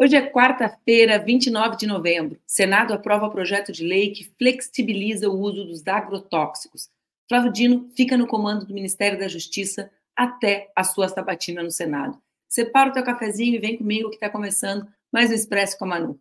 [0.00, 2.38] Hoje é quarta-feira, 29 de novembro.
[2.46, 6.88] Senado aprova projeto de lei que flexibiliza o uso dos agrotóxicos.
[7.28, 12.16] Flávio Dino fica no comando do Ministério da Justiça até a sua sabatina no Senado.
[12.48, 15.88] Separa o teu cafezinho e vem comigo que está começando mais um Expresso com a
[15.88, 16.20] Manu.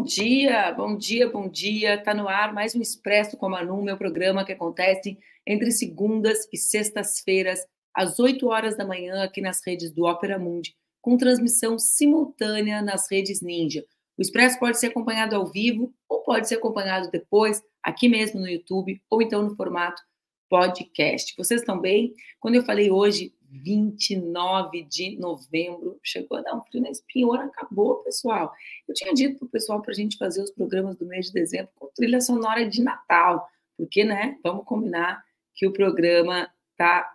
[0.00, 1.96] Bom dia, bom dia, bom dia.
[1.96, 6.48] Está no ar mais um Expresso com a Manu, meu programa que acontece entre segundas
[6.50, 7.60] e sextas-feiras,
[7.94, 13.10] às 8 horas da manhã, aqui nas redes do Opera Mundi, com transmissão simultânea nas
[13.10, 13.84] redes Ninja.
[14.16, 18.48] O Expresso pode ser acompanhado ao vivo ou pode ser acompanhado depois, aqui mesmo no
[18.48, 20.00] YouTube, ou então no formato
[20.48, 21.34] podcast.
[21.36, 22.14] Vocês estão bem?
[22.40, 25.98] Quando eu falei hoje 29 de novembro.
[26.02, 28.52] Chegou a dar um frio na acabou, pessoal.
[28.86, 31.32] Eu tinha dito para o pessoal para a gente fazer os programas do mês de
[31.32, 37.12] dezembro com trilha sonora de Natal, porque, né, vamos combinar que o programa tá.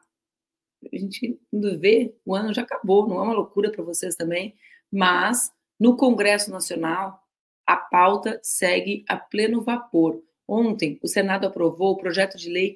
[0.93, 4.53] A gente indo ver, o ano já acabou, não é uma loucura para vocês também,
[4.91, 7.19] mas no Congresso Nacional
[7.65, 10.21] a pauta segue a pleno vapor.
[10.47, 12.75] Ontem, o Senado aprovou o projeto de lei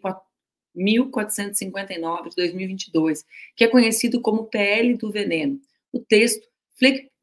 [0.75, 3.25] 1459 de 2022,
[3.55, 5.59] que é conhecido como PL do veneno.
[5.91, 6.47] O texto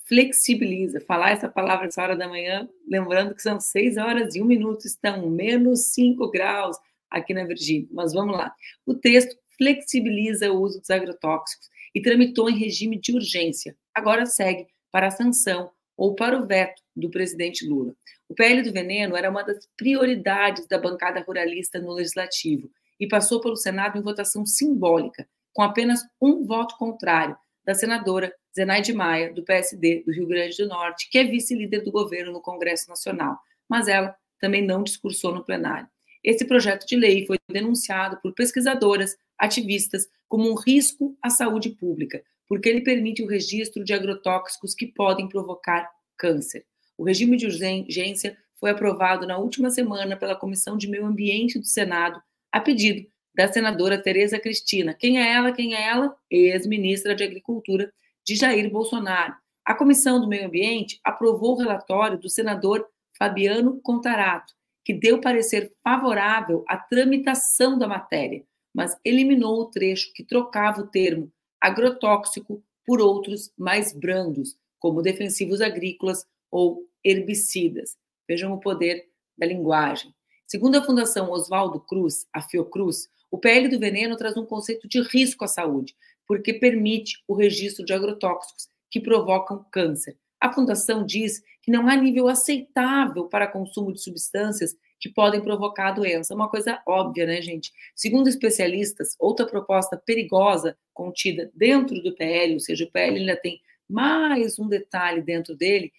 [0.07, 4.45] flexibiliza, falar essa palavra essa hora da manhã, lembrando que são 6 horas e 1
[4.45, 6.77] minuto, estão menos 5 graus
[7.11, 7.89] aqui na Virgínia.
[7.91, 8.55] Mas vamos lá.
[8.85, 13.77] O texto flexibiliza o uso dos agrotóxicos e tramitou em regime de urgência.
[13.95, 17.95] Agora segue para a sanção ou para o veto do presidente Lula.
[18.29, 23.41] O PL do veneno era uma das prioridades da bancada ruralista no legislativo e passou
[23.41, 29.43] pelo Senado em votação simbólica, com apenas um voto contrário, da senadora Zenaide Maia, do
[29.43, 33.37] PSD do Rio Grande do Norte, que é vice-líder do governo no Congresso Nacional,
[33.69, 35.89] mas ela também não discursou no plenário.
[36.23, 42.23] Esse projeto de lei foi denunciado por pesquisadoras, ativistas, como um risco à saúde pública,
[42.49, 46.65] porque ele permite o registro de agrotóxicos que podem provocar câncer.
[46.97, 51.67] O regime de urgência foi aprovado na última semana pela Comissão de Meio Ambiente do
[51.67, 52.21] Senado
[52.57, 54.95] a pedido da senadora Tereza Cristina.
[54.95, 55.53] Quem é ela?
[55.53, 56.17] Quem é ela?
[56.31, 57.93] Ex-ministra de Agricultura
[58.25, 59.35] de Jair Bolsonaro.
[59.63, 65.71] A Comissão do Meio Ambiente aprovou o relatório do senador Fabiano Contarato, que deu parecer
[65.85, 68.43] favorável à tramitação da matéria,
[68.75, 71.31] mas eliminou o trecho que trocava o termo
[71.61, 77.99] agrotóxico por outros mais brandos, como defensivos agrícolas ou herbicidas.
[78.27, 79.05] Vejam o poder
[79.37, 80.16] da linguagem.
[80.47, 85.03] Segundo a Fundação Oswaldo Cruz, a Fiocruz, o PL do veneno traz um conceito de
[85.03, 85.97] risco à saúde,
[86.27, 90.17] porque permite o registro de agrotóxicos que provocam câncer.
[90.41, 95.89] A fundação diz que não há nível aceitável para consumo de substâncias que podem provocar
[95.89, 96.33] a doença.
[96.33, 97.73] É uma coisa óbvia, né, gente?
[97.95, 103.61] Segundo especialistas, outra proposta perigosa contida dentro do PL, ou seja, o PL ainda tem
[103.89, 105.93] mais um detalhe dentro dele,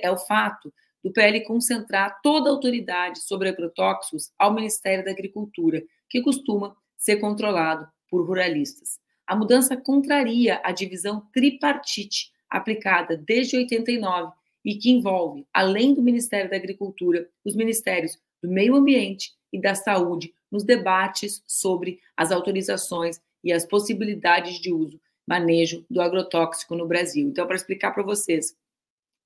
[0.00, 0.72] é o fato
[1.04, 7.16] do PL concentrar toda a autoridade sobre agrotóxicos ao Ministério da Agricultura, que costuma ser
[7.16, 8.98] controlado por ruralistas.
[9.26, 14.32] A mudança contraria a divisão tripartite aplicada desde 89
[14.64, 19.74] e que envolve, além do Ministério da Agricultura, os ministérios do Meio Ambiente e da
[19.74, 26.86] Saúde nos debates sobre as autorizações e as possibilidades de uso, manejo do agrotóxico no
[26.86, 27.28] Brasil.
[27.28, 28.56] Então, para explicar para vocês,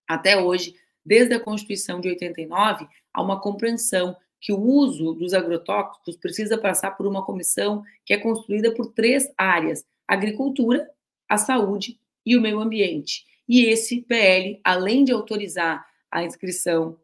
[0.09, 0.75] até hoje
[1.09, 6.93] desde a Constituição de 89, há uma compreensão que o uso dos agrotóxicos precisa passar
[6.93, 10.89] por uma comissão que é construída por três áreas: a agricultura,
[11.27, 13.25] a saúde e o meio ambiente.
[13.49, 16.99] E esse PL, além de autorizar a inscrição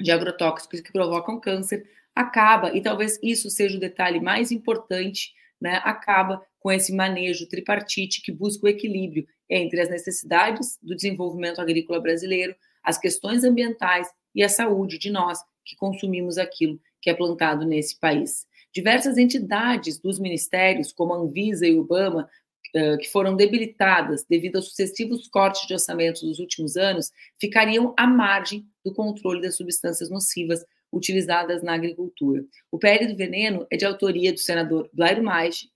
[0.00, 5.80] de agrotóxicos que provocam câncer, acaba, e talvez isso seja o detalhe mais importante, né,
[5.84, 12.00] acaba com esse manejo tripartite que busca o equilíbrio entre as necessidades do desenvolvimento agrícola
[12.00, 17.64] brasileiro, as questões ambientais e a saúde de nós que consumimos aquilo que é plantado
[17.64, 18.46] nesse país.
[18.72, 22.28] Diversas entidades dos ministérios, como a Anvisa e o Obama,
[23.00, 28.66] que foram debilitadas devido aos sucessivos cortes de orçamentos dos últimos anos, ficariam à margem
[28.84, 32.44] do controle das substâncias nocivas utilizadas na agricultura.
[32.72, 35.70] O PL do veneno é de autoria do senador Blairo Maggi,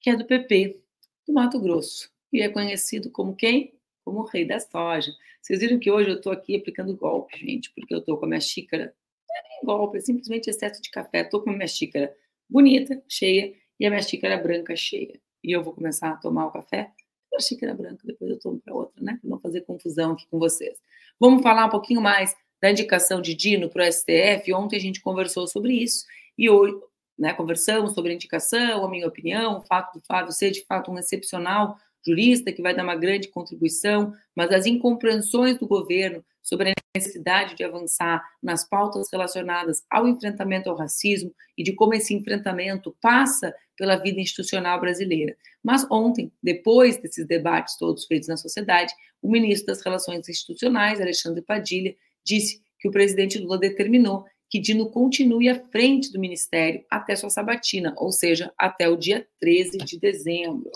[0.00, 0.80] que é do PP,
[1.26, 3.74] do Mato Grosso, e é conhecido como quem?
[4.04, 5.10] Como o rei da soja.
[5.40, 8.28] Vocês viram que hoje eu estou aqui aplicando golpe, gente, porque eu estou com a
[8.28, 8.94] minha xícara.
[9.28, 11.22] Não é nem golpe, é simplesmente excesso de café.
[11.22, 12.14] Estou com a minha xícara
[12.48, 15.20] bonita, cheia, e a minha xícara branca cheia.
[15.42, 16.92] E eu vou começar a tomar o café
[17.36, 19.18] a xícara branca, depois eu tomo para outra, né?
[19.20, 20.78] Para não fazer confusão aqui com vocês.
[21.18, 25.00] Vamos falar um pouquinho mais da indicação de Dino para o STF, ontem a gente
[25.00, 26.04] conversou sobre isso,
[26.38, 26.74] e hoje
[27.18, 30.90] né, conversamos sobre a indicação, a minha opinião, o fato do Flávio ser de fato
[30.90, 36.70] um excepcional jurista que vai dar uma grande contribuição, mas as incompreensões do governo sobre
[36.70, 42.12] a necessidade de avançar nas pautas relacionadas ao enfrentamento ao racismo e de como esse
[42.12, 45.36] enfrentamento passa pela vida institucional brasileira.
[45.62, 51.40] Mas ontem, depois desses debates todos feitos na sociedade, o ministro das Relações Institucionais, Alexandre
[51.42, 51.94] Padilha,
[52.24, 57.30] disse que o presidente Lula determinou que Dino continue à frente do ministério até sua
[57.30, 60.70] sabatina, ou seja, até o dia 13 de dezembro.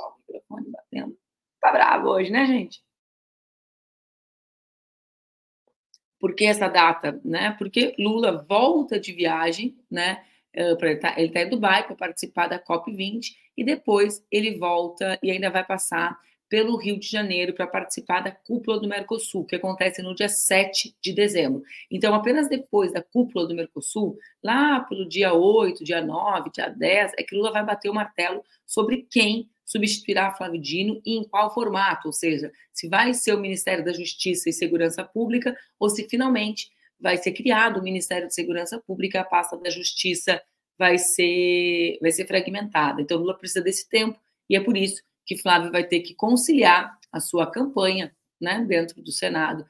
[1.03, 1.19] Ó, o microfone batendo.
[1.61, 2.81] Tá bravo hoje, né, gente?
[6.19, 7.21] Por que essa data?
[7.25, 7.55] Né?
[7.59, 10.25] Porque Lula volta de viagem, né?
[10.53, 15.51] Ele está tá em Dubai para participar da COP20 e depois ele volta e ainda
[15.51, 20.15] vai passar pelo Rio de Janeiro para participar da cúpula do Mercosul, que acontece no
[20.15, 21.63] dia 7 de dezembro.
[21.91, 27.13] Então, apenas depois da cúpula do Mercosul, lá pelo dia 8, dia 9, dia 10,
[27.19, 31.53] é que Lula vai bater o martelo sobre quem substituirá Flávio Dino e em qual
[31.53, 36.09] formato, ou seja, se vai ser o Ministério da Justiça e Segurança Pública ou se
[36.09, 40.41] finalmente vai ser criado o Ministério de Segurança Pública, a pasta da Justiça
[40.79, 43.03] vai ser vai ser fragmentada.
[43.03, 44.19] Então Lula precisa desse tempo
[44.49, 49.03] e é por isso que Flávio vai ter que conciliar a sua campanha, né, dentro
[49.03, 49.67] do Senado,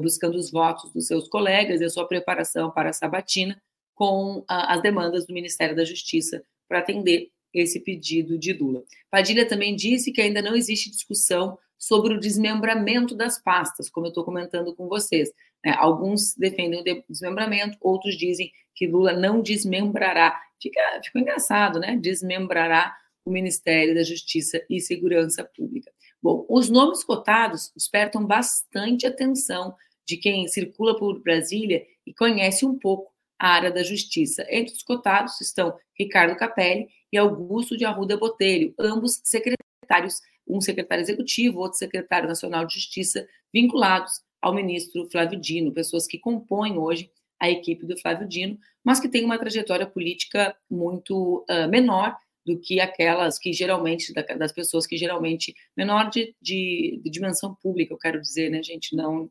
[0.00, 3.60] buscando os votos dos seus colegas e a sua preparação para a sabatina
[3.94, 8.82] com as demandas do Ministério da Justiça para atender esse pedido de Lula.
[9.10, 14.10] Padilha também disse que ainda não existe discussão sobre o desmembramento das pastas, como eu
[14.10, 15.30] estou comentando com vocês.
[15.64, 15.74] Né?
[15.78, 20.38] Alguns defendem o desmembramento, outros dizem que Lula não desmembrará.
[20.60, 21.96] Fica, fica engraçado, né?
[21.96, 22.94] Desmembrará
[23.24, 25.90] o Ministério da Justiça e Segurança Pública.
[26.22, 29.74] Bom, os nomes cotados despertam bastante atenção
[30.06, 33.10] de quem circula por Brasília e conhece um pouco
[33.40, 34.46] a área da justiça.
[34.50, 41.00] Entre os cotados estão Ricardo Capelli e Augusto de Arruda Botelho, ambos secretários, um secretário
[41.00, 47.10] executivo, outro secretário nacional de justiça, vinculados ao ministro Flávio Dino, pessoas que compõem hoje
[47.40, 52.14] a equipe do Flávio Dino, mas que têm uma trajetória política muito uh, menor
[52.44, 57.94] do que aquelas que geralmente, das pessoas que geralmente, menor de, de, de dimensão pública,
[57.94, 59.24] eu quero dizer, né, gente, não,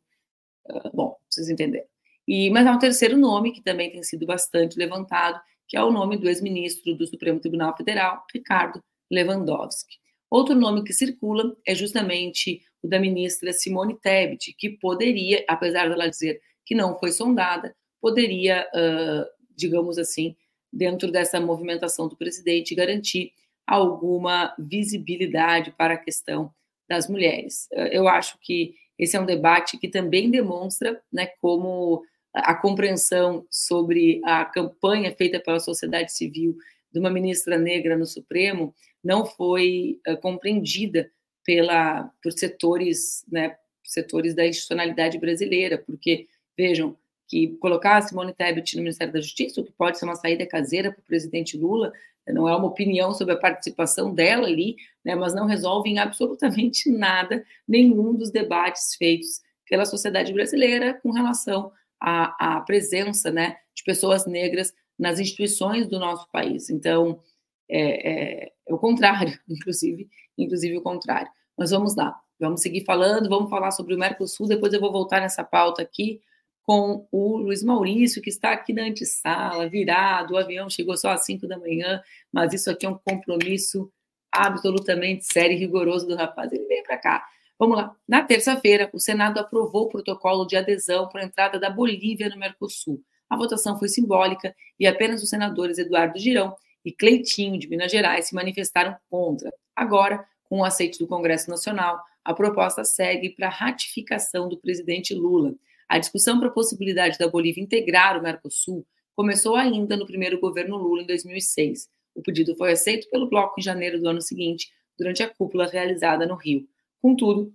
[0.67, 1.87] uh, bom, vocês entenderam.
[2.29, 5.91] E, mas há um terceiro nome que também tem sido bastante levantado, que é o
[5.91, 9.97] nome do ex-ministro do Supremo Tribunal Federal, Ricardo Lewandowski.
[10.29, 16.07] Outro nome que circula é justamente o da ministra Simone Tebet, que poderia, apesar dela
[16.07, 19.25] dizer que não foi sondada, poderia, uh,
[19.57, 20.35] digamos assim,
[20.71, 23.33] dentro dessa movimentação do presidente, garantir
[23.65, 26.53] alguma visibilidade para a questão
[26.87, 27.67] das mulheres.
[27.91, 32.03] Eu acho que esse é um debate que também demonstra né, como
[32.33, 36.55] a compreensão sobre a campanha feita pela sociedade civil
[36.91, 38.73] de uma ministra negra no Supremo
[39.03, 41.09] não foi uh, compreendida
[41.43, 46.27] pela por setores, né, setores da institucionalidade brasileira, porque
[46.57, 46.97] vejam,
[47.27, 50.47] que colocar a Simone Tebet no Ministério da Justiça, o que pode ser uma saída
[50.47, 51.93] caseira para o presidente Lula,
[52.27, 56.89] não é uma opinião sobre a participação dela ali, né, mas não resolve em absolutamente
[56.91, 63.83] nada nenhum dos debates feitos pela sociedade brasileira com relação à, à presença né, de
[63.83, 66.69] pessoas negras nas instituições do nosso país.
[66.69, 67.21] Então,
[67.69, 71.31] é, é, é, o contrário, inclusive, inclusive o contrário.
[71.57, 75.21] Mas vamos lá, vamos seguir falando, vamos falar sobre o Mercosul, depois eu vou voltar
[75.21, 76.21] nessa pauta aqui,
[76.63, 81.25] com o Luiz Maurício, que está aqui na antessala, virado, o avião chegou só às
[81.25, 81.99] 5 da manhã,
[82.31, 83.91] mas isso aqui é um compromisso
[84.31, 86.51] absolutamente sério e rigoroso do rapaz.
[86.51, 87.25] Ele vem para cá.
[87.59, 87.93] Vamos lá.
[88.07, 92.37] Na terça-feira, o Senado aprovou o protocolo de adesão para a entrada da Bolívia no
[92.37, 93.03] Mercosul.
[93.29, 98.29] A votação foi simbólica e apenas os senadores Eduardo Girão e Cleitinho, de Minas Gerais,
[98.29, 99.53] se manifestaram contra.
[99.75, 105.53] Agora, com o aceite do Congresso Nacional, a proposta segue para ratificação do presidente Lula.
[105.89, 110.77] A discussão para a possibilidade da Bolívia integrar o Mercosul começou ainda no primeiro governo
[110.77, 111.89] Lula, em 2006.
[112.15, 116.25] O pedido foi aceito pelo bloco em janeiro do ano seguinte, durante a cúpula realizada
[116.25, 116.65] no Rio.
[117.01, 117.53] Contudo,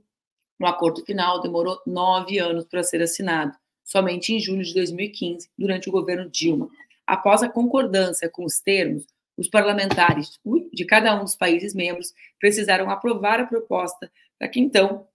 [0.58, 5.88] o acordo final demorou nove anos para ser assinado, somente em julho de 2015, durante
[5.88, 6.68] o governo Dilma.
[7.06, 9.04] Após a concordância com os termos,
[9.36, 10.38] os parlamentares
[10.72, 15.06] de cada um dos países membros precisaram aprovar a proposta para que então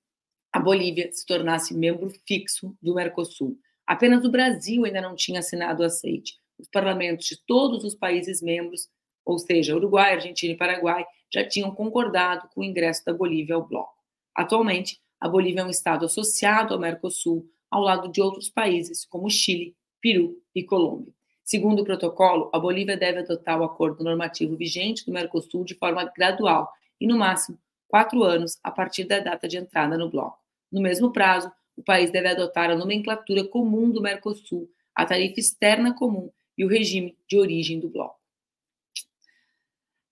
[0.51, 3.57] a Bolívia se tornasse membro fixo do Mercosul.
[3.85, 6.37] Apenas o Brasil ainda não tinha assinado o aceite.
[6.57, 8.89] Os parlamentos de todos os países membros,
[9.25, 13.65] ou seja, Uruguai, Argentina e Paraguai, já tinham concordado com o ingresso da Bolívia ao
[13.65, 13.98] bloco.
[14.35, 19.29] Atualmente, a Bolívia é um estado associado ao Mercosul, ao lado de outros países, como
[19.29, 21.13] Chile, Peru e Colômbia.
[21.43, 26.03] Segundo o protocolo, a Bolívia deve adotar o acordo normativo vigente do Mercosul de forma
[26.15, 26.71] gradual
[27.01, 30.37] e, no máximo, quatro anos a partir da data de entrada no bloco.
[30.71, 35.93] No mesmo prazo, o país deve adotar a nomenclatura comum do Mercosul, a tarifa externa
[35.93, 38.19] comum e o regime de origem do bloco.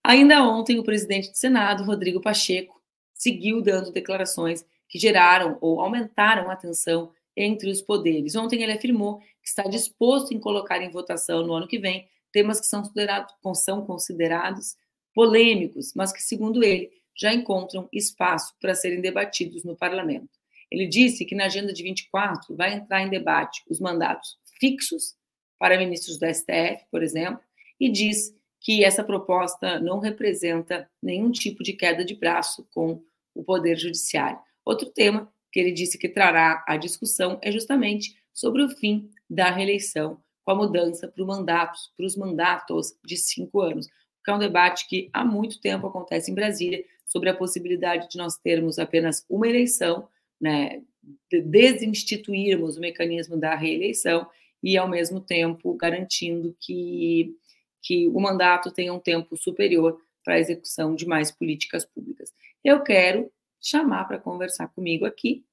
[0.02, 2.77] Ainda ontem, o presidente do Senado, Rodrigo Pacheco,
[3.18, 8.34] seguiu dando declarações que geraram ou aumentaram a tensão entre os poderes.
[8.34, 12.60] Ontem ele afirmou que está disposto em colocar em votação no ano que vem temas
[12.60, 14.76] que são considerados, são considerados
[15.14, 20.30] polêmicos, mas que, segundo ele, já encontram espaço para serem debatidos no parlamento.
[20.70, 25.16] Ele disse que na agenda de 24 vai entrar em debate os mandatos fixos
[25.58, 27.40] para ministros do STF, por exemplo,
[27.80, 33.02] e diz que essa proposta não representa nenhum tipo de queda de braço com
[33.34, 34.38] o Poder Judiciário.
[34.64, 39.50] Outro tema que ele disse que trará à discussão é justamente sobre o fim da
[39.50, 43.86] reeleição, com a mudança para, mandatos, para os mandatos de cinco anos,
[44.24, 48.18] que é um debate que há muito tempo acontece em Brasília sobre a possibilidade de
[48.18, 50.08] nós termos apenas uma eleição,
[50.40, 50.82] né,
[51.30, 54.26] desinstituirmos o mecanismo da reeleição
[54.62, 57.34] e, ao mesmo tempo, garantindo que,
[57.82, 62.32] que o mandato tenha um tempo superior para a execução de mais políticas públicas.
[62.64, 63.30] Eu quero
[63.60, 65.44] chamar para conversar comigo aqui,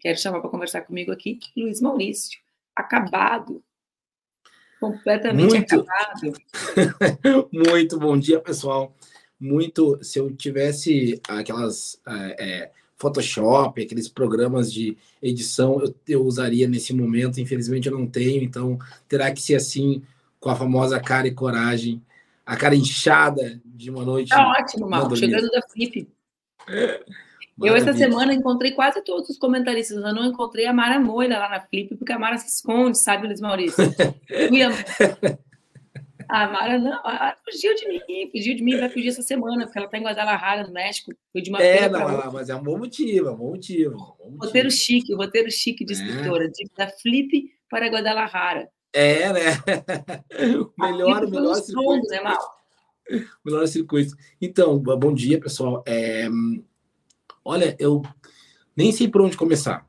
[0.00, 2.38] quero chamar para conversar comigo aqui Luiz Maurício,
[2.74, 3.62] acabado,
[4.80, 5.74] completamente Muito.
[5.74, 6.32] acabado.
[7.52, 8.94] Muito bom dia, pessoal.
[9.38, 16.94] Muito, se eu tivesse aquelas é, Photoshop, aqueles programas de edição, eu, eu usaria nesse
[16.94, 17.40] momento.
[17.40, 20.02] Infelizmente, eu não tenho, então terá que ser assim,
[20.46, 22.00] com a famosa cara e coragem,
[22.44, 24.28] a cara inchada de uma noite.
[24.28, 26.08] Tá ótimo, Mal, chegando da Flip.
[27.60, 29.96] Eu, essa semana, encontrei quase todos os comentaristas.
[29.96, 33.26] Eu não encontrei a Mara Moira lá na Flip, porque a Mara se esconde, sabe,
[33.26, 33.82] Luiz Maurício?
[36.28, 39.78] A Mara não, a fugiu de mim, fugiu de mim, vai fugir essa semana, porque
[39.78, 41.12] ela está em Guadalajara, no México.
[41.32, 43.94] Foi de uma é, não, ela, mas é um bom motivo, é um bom motivo.
[43.94, 44.44] Um bom motivo.
[44.44, 45.96] Roteiro chique, roteiro chique de é.
[45.96, 48.68] escritora, da Flip para Guadalajara.
[48.92, 49.40] É, né?
[50.76, 52.08] O melhor, melhor circuito.
[52.08, 52.56] Né, Mal?
[53.44, 54.16] Melhor circuito.
[54.40, 55.82] Então, bom dia, pessoal.
[55.86, 56.28] É,
[57.44, 58.02] olha, eu
[58.76, 59.86] nem sei por onde começar.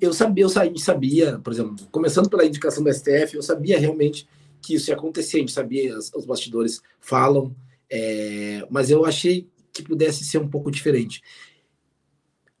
[0.00, 4.28] Eu sabia, eu sabia, por exemplo, começando pela indicação do STF, eu sabia realmente
[4.60, 7.54] que isso ia acontecer, a gente sabia, os, os bastidores falam,
[7.88, 11.22] é, mas eu achei que pudesse ser um pouco diferente.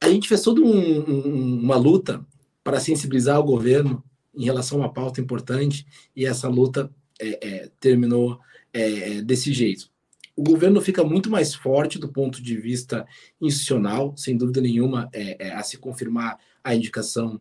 [0.00, 2.24] A gente fez toda um, um, uma luta
[2.62, 4.04] para sensibilizar o governo
[4.36, 8.38] em relação a uma pauta importante e essa luta é, é, terminou
[8.72, 9.90] é, desse jeito.
[10.36, 13.06] O governo fica muito mais forte do ponto de vista
[13.40, 17.40] institucional, sem dúvida nenhuma, é, é, a se confirmar a indicação.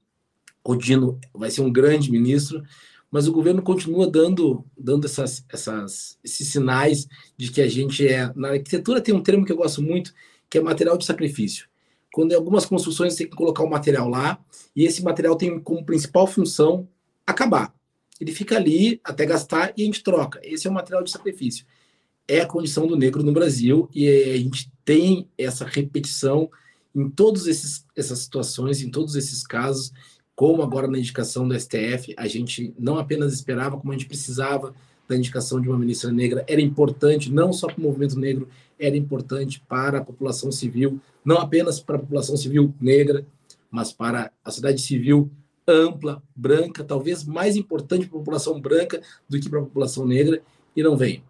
[0.64, 2.64] O Dino vai ser um grande ministro,
[3.12, 7.06] mas o governo continua dando, dando essas, essas, esses sinais
[7.38, 8.32] de que a gente é.
[8.34, 10.14] Na arquitetura tem um termo que eu gosto muito,
[10.50, 11.68] que é material de sacrifício.
[12.16, 14.40] Quando em algumas construções você tem que colocar o material lá,
[14.74, 16.88] e esse material tem como principal função
[17.28, 17.76] acabar.
[18.22, 20.40] Ele fica ali até gastar e a gente troca.
[20.42, 21.66] Esse é o material de sacrifício.
[22.26, 26.50] É a condição do negro no Brasil, e a gente tem essa repetição
[26.96, 29.92] em todas essas situações, em todos esses casos,
[30.34, 34.74] como agora na indicação do STF, a gente não apenas esperava, como a gente precisava
[35.06, 38.48] da indicação de uma ministra negra, era importante não só para o movimento negro,
[38.80, 43.26] era importante para a população civil, não apenas para a população civil negra,
[43.72, 45.30] mas para a sociedade civil
[45.68, 50.42] ampla, branca, talvez mais importante para a população branca do que para a população negra,
[50.76, 51.24] e não veio.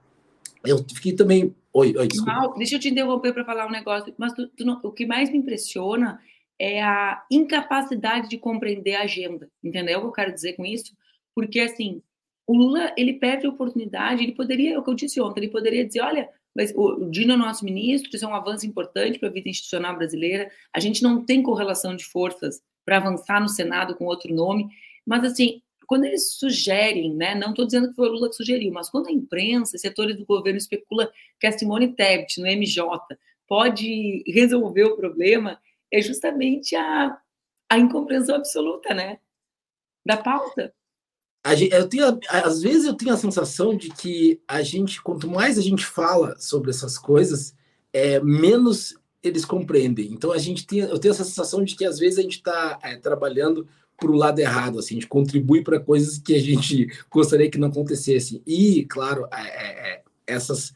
[0.66, 1.56] Eu fiquei também.
[1.72, 2.08] Oi, oi.
[2.26, 4.80] Mal, deixa eu te interromper para falar um negócio, mas tu, tu não...
[4.84, 6.20] o que mais me impressiona
[6.60, 9.50] é a incapacidade de compreender a agenda.
[9.64, 10.96] Entendeu o que eu quero dizer com isso?
[11.36, 12.02] Porque, assim,
[12.48, 15.52] o Lula, ele perde a oportunidade, ele poderia, é o que eu disse ontem, ele
[15.52, 19.28] poderia dizer, olha, mas o Dino é nosso ministro, isso é um avanço importante para
[19.28, 23.96] a vida institucional brasileira, a gente não tem correlação de forças para avançar no Senado
[23.96, 24.70] com outro nome,
[25.06, 28.72] mas, assim, quando eles sugerem, né, não estou dizendo que foi o Lula que sugeriu,
[28.72, 32.86] mas quando a imprensa, setores do governo especula que a Simone Tebet, no MJ,
[33.48, 35.60] pode resolver o problema,
[35.92, 37.18] é justamente a,
[37.70, 39.20] a incompreensão absoluta, né?
[40.06, 40.74] Da pauta.
[41.72, 45.62] Eu tenho, às vezes eu tenho a sensação de que a gente, quanto mais a
[45.62, 47.54] gente fala sobre essas coisas,
[47.94, 50.12] é, menos eles compreendem.
[50.12, 52.80] Então a gente tem, eu tenho essa sensação de que às vezes a gente está
[52.82, 56.88] é, trabalhando para o lado errado, assim, a gente contribui para coisas que a gente
[57.10, 58.42] gostaria que não acontecessem.
[58.46, 60.74] E, claro, é, é, é essas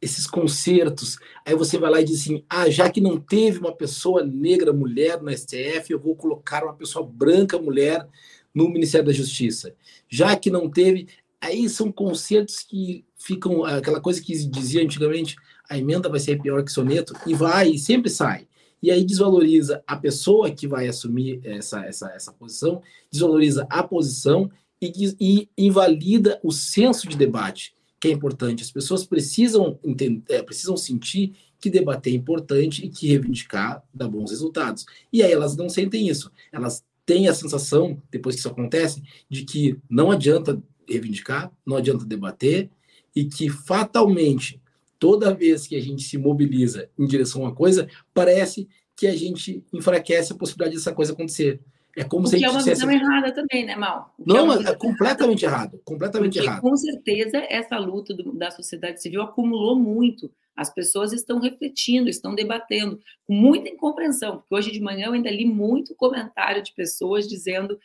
[0.00, 1.18] esses concertos.
[1.44, 4.72] Aí você vai lá e diz assim: ah, já que não teve uma pessoa negra
[4.72, 8.06] mulher no STF, eu vou colocar uma pessoa branca mulher
[8.54, 9.74] no Ministério da Justiça.
[10.08, 11.08] Já que não teve.
[11.40, 13.64] Aí são concertos que ficam.
[13.64, 15.36] aquela coisa que dizia antigamente:
[15.68, 18.46] a emenda vai ser pior que soneto, e vai, e sempre sai.
[18.82, 24.50] E aí desvaloriza a pessoa que vai assumir essa, essa, essa posição, desvaloriza a posição
[24.80, 28.62] e, e invalida o senso de debate que é importante.
[28.62, 34.08] As pessoas precisam entender, é, precisam sentir que debater é importante e que reivindicar dá
[34.08, 34.86] bons resultados.
[35.12, 36.32] E aí elas não sentem isso.
[36.50, 42.04] Elas têm a sensação, depois que isso acontece, de que não adianta reivindicar, não adianta
[42.04, 42.70] debater
[43.16, 44.62] e que fatalmente
[44.96, 49.16] toda vez que a gente se mobiliza em direção a uma coisa, parece que a
[49.16, 51.60] gente enfraquece a possibilidade dessa coisa acontecer.
[51.96, 54.14] É como o se que é uma visão errada também, né, Mal?
[54.24, 55.80] Não, é, é completamente errado.
[55.84, 56.60] Completamente Porque, errado.
[56.60, 60.30] Com certeza, essa luta do, da sociedade civil acumulou muito.
[60.60, 64.36] As pessoas estão refletindo, estão debatendo, com muita incompreensão.
[64.36, 67.80] Porque hoje de manhã eu ainda li muito comentário de pessoas dizendo,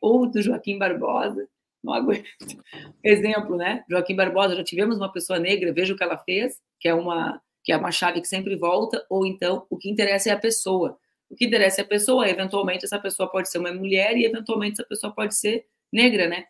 [0.00, 1.48] ou do Joaquim Barbosa,
[1.82, 2.24] não aguento.
[3.02, 3.82] Exemplo, né?
[3.90, 7.42] Joaquim Barbosa, já tivemos uma pessoa negra, veja o que ela fez, que é uma
[7.64, 10.98] que é uma chave que sempre volta, ou então o que interessa é a pessoa.
[11.28, 14.74] O que interessa é a pessoa, eventualmente essa pessoa pode ser uma mulher e eventualmente
[14.74, 16.44] essa pessoa pode ser negra, né?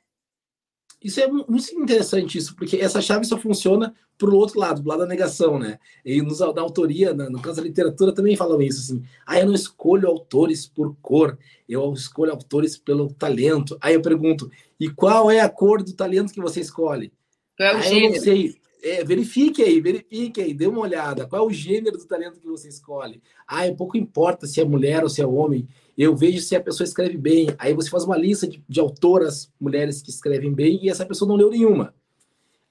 [1.04, 4.88] Isso é muito interessante, isso, porque essa chave só funciona para o outro lado, do
[4.88, 5.78] lado da negação, né?
[6.04, 9.02] E nos, na autoria, no caso da literatura, também falam isso, assim.
[9.26, 11.36] Ah, eu não escolho autores por cor,
[11.68, 13.76] eu escolho autores pelo talento.
[13.80, 17.12] Aí eu pergunto, e qual é a cor do talento que você escolhe?
[17.56, 18.06] Qual é o ah, gênero?
[18.06, 18.62] Eu não sei.
[18.84, 21.26] É, verifique aí, verifique aí, dê uma olhada.
[21.26, 23.22] Qual é o gênero do talento que você escolhe?
[23.46, 25.68] Ah, é pouco importa se é mulher ou se é homem.
[25.96, 27.48] Eu vejo se a pessoa escreve bem.
[27.58, 31.28] Aí você faz uma lista de, de autoras, mulheres que escrevem bem, e essa pessoa
[31.28, 31.94] não leu nenhuma.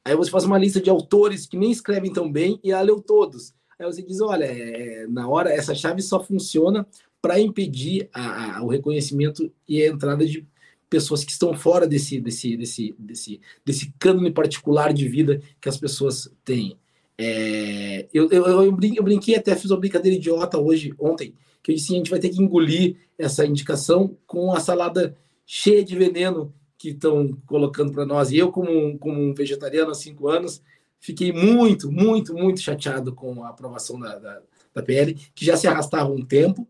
[0.03, 2.99] Aí você faz uma lista de autores que nem escrevem tão bem e ela leu
[2.99, 3.53] todos.
[3.77, 6.87] Aí você diz: olha, é, na hora, essa chave só funciona
[7.21, 10.45] para impedir a, a, o reconhecimento e a entrada de
[10.89, 15.77] pessoas que estão fora desse, desse, desse, desse, desse cânone particular de vida que as
[15.77, 16.75] pessoas têm.
[17.17, 21.97] É, eu, eu, eu, brinquei, até fiz uma brincadeira idiota hoje, ontem, que disse: a
[21.97, 27.37] gente vai ter que engolir essa indicação com a salada cheia de veneno que estão
[27.45, 28.31] colocando para nós.
[28.31, 30.61] E eu, como, como um vegetariano há cinco anos,
[30.99, 34.41] fiquei muito, muito, muito chateado com a aprovação da, da,
[34.73, 36.67] da PL, que já se arrastava um tempo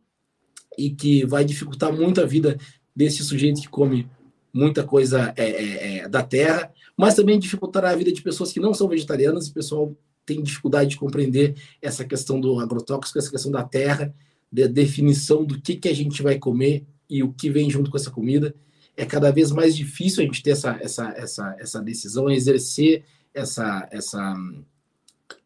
[0.77, 2.57] e que vai dificultar muito a vida
[2.95, 4.07] desse sujeito que come
[4.53, 8.59] muita coisa é, é, é, da terra, mas também dificultará a vida de pessoas que
[8.59, 13.31] não são vegetarianas e o pessoal tem dificuldade de compreender essa questão do agrotóxico, essa
[13.31, 14.13] questão da terra,
[14.51, 17.97] da definição do que, que a gente vai comer e o que vem junto com
[17.97, 18.53] essa comida.
[18.97, 23.87] É cada vez mais difícil a gente ter essa, essa, essa, essa decisão, exercer essa,
[23.91, 24.35] essa,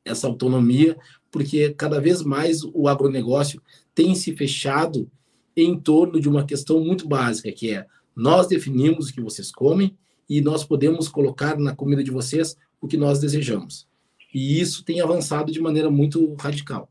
[0.04, 0.98] essa autonomia,
[1.32, 3.62] porque cada vez mais o agronegócio
[3.94, 5.10] tem se fechado
[5.56, 9.96] em torno de uma questão muito básica, que é nós definimos o que vocês comem
[10.30, 13.88] e nós podemos colocar na comida de vocês o que nós desejamos.
[14.34, 16.90] E isso tem avançado de maneira muito radical.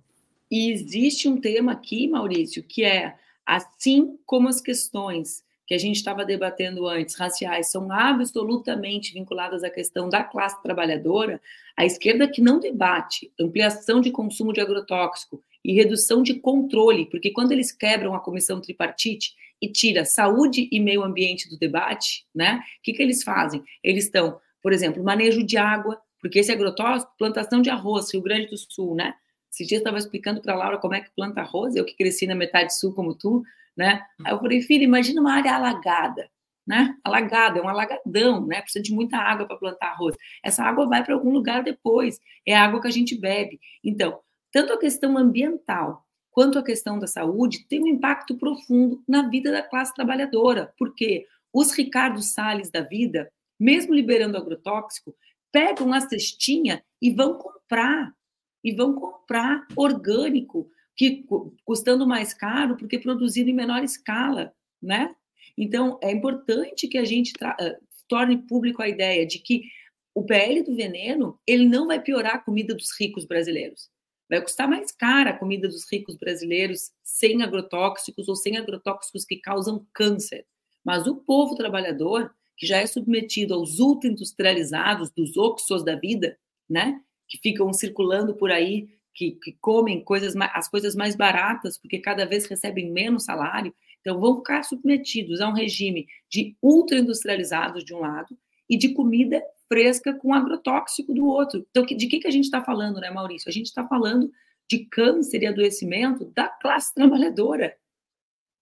[0.51, 5.97] E existe um tema aqui, Maurício, que é assim como as questões que a gente
[5.97, 11.41] estava debatendo antes, raciais, são absolutamente vinculadas à questão da classe trabalhadora,
[11.77, 17.31] a esquerda que não debate ampliação de consumo de agrotóxico e redução de controle, porque
[17.31, 22.63] quando eles quebram a comissão tripartite e tira saúde e meio ambiente do debate, né?
[22.81, 23.65] O que, que eles fazem?
[23.83, 28.49] Eles estão, por exemplo, manejo de água, porque esse agrotóxico, plantação de arroz, Rio Grande
[28.49, 29.15] do Sul, né?
[29.55, 32.35] Esses dias estava explicando para Laura como é que planta arroz, eu que cresci na
[32.35, 33.45] metade sul como tu,
[33.77, 34.05] né?
[34.25, 36.29] Aí eu falei, filha, imagina uma área alagada,
[36.67, 36.97] né?
[37.05, 38.61] Alagada, é um alagadão, né?
[38.63, 40.17] Precisa de muita água para plantar arroz.
[40.43, 43.61] Essa água vai para algum lugar depois, é a água que a gente bebe.
[43.85, 44.19] Então,
[44.51, 49.53] tanto a questão ambiental quanto a questão da saúde tem um impacto profundo na vida
[49.53, 55.15] da classe trabalhadora, porque os Ricardo Salles da vida, mesmo liberando agrotóxico,
[55.53, 58.13] pegam a cestinha e vão comprar,
[58.65, 61.27] e vão comprar orgânico, que
[61.65, 65.15] custando mais caro porque produzido em menor escala, né?
[65.57, 69.63] Então é importante que a gente uh, torne público a ideia de que
[70.15, 73.91] o PL do veneno ele não vai piorar a comida dos ricos brasileiros.
[74.31, 79.37] Vai custar mais cara a comida dos ricos brasileiros sem agrotóxicos ou sem agrotóxicos que
[79.37, 80.47] causam câncer.
[80.85, 87.01] Mas o povo trabalhador, que já é submetido aos ultra-industrializados, dos oxos da vida, né?
[87.35, 92.25] Que ficam circulando por aí, que, que comem coisas, as coisas mais baratas, porque cada
[92.25, 97.99] vez recebem menos salário, então vão ficar submetidos a um regime de ultra-industrializados de um
[97.99, 98.37] lado
[98.71, 101.67] e de comida fresca com agrotóxico do outro.
[101.71, 103.49] Então, de que, que a gente está falando, né, Maurício?
[103.49, 104.31] A gente está falando
[104.71, 107.77] de câncer e adoecimento da classe trabalhadora,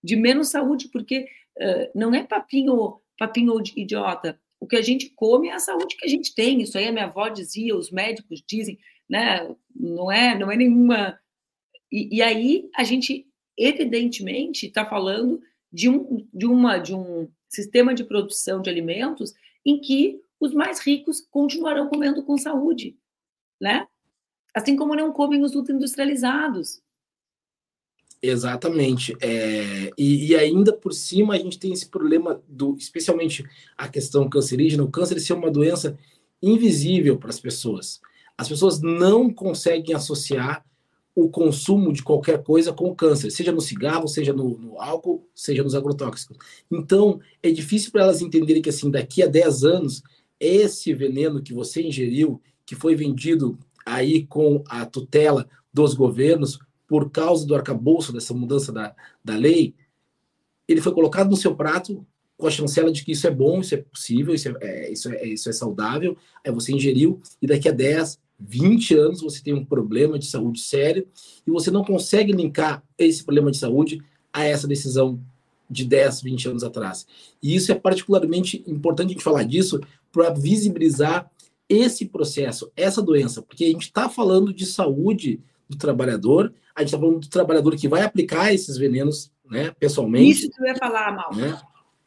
[0.03, 1.27] de menos saúde, porque
[1.59, 4.41] uh, não é papinho, papinho idiota.
[4.63, 6.63] O que a gente come é a saúde que a gente tem.
[6.63, 8.79] Isso aí a minha avó dizia, os médicos dizem,
[9.11, 9.53] né?
[9.75, 11.19] Não é, não é nenhuma.
[11.91, 13.27] E, e aí a gente
[13.59, 19.35] evidentemente está falando de um, de uma, de um sistema de produção de alimentos
[19.67, 22.97] em que os mais ricos continuarão comendo com saúde,
[23.61, 23.89] né?
[24.55, 26.81] Assim como não comem os ultra-industrializados.
[28.23, 29.17] Exatamente.
[29.21, 33.45] É, e, e, ainda por cima a gente tem esse problema do, especialmente
[33.77, 35.99] a questão cancerígena, o câncer ser uma doença
[36.41, 38.01] invisível para as pessoas.
[38.39, 40.65] As pessoas não conseguem associar
[41.15, 45.29] o consumo de qualquer coisa com o câncer, seja no cigarro, seja no, no álcool,
[45.35, 46.39] seja nos agrotóxicos.
[46.71, 50.03] Então, é difícil para elas entenderem que assim, daqui a 10 anos,
[50.41, 56.59] esse veneno que você ingeriu, que foi vendido aí com a tutela dos governos,
[56.93, 59.75] por causa do arcabouço dessa mudança da, da lei,
[60.69, 63.75] ele foi colocado no seu prato com a chancela de que isso é bom, isso
[63.75, 67.67] é possível, isso é, é, isso é, isso é saudável, aí você ingeriu, e daqui
[67.67, 71.09] a 10, 20 anos você tem um problema de saúde sério,
[71.47, 75.19] e você não consegue linkar esse problema de saúde a essa decisão
[75.71, 77.07] de 10, 20 anos atrás.
[77.43, 79.81] E isso é particularmente importante a gente falar disso
[80.13, 81.31] para visibilizar
[81.71, 85.41] esse processo, essa doença, porque a gente está falando de saúde
[85.73, 90.31] do trabalhador, a gente está falando do trabalhador que vai aplicar esses venenos, né, pessoalmente.
[90.31, 91.35] Isso que eu ia falar, Mal.
[91.35, 91.59] Né?